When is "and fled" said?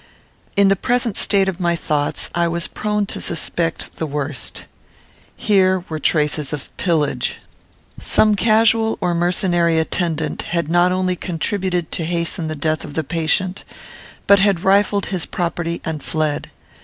15.85-16.49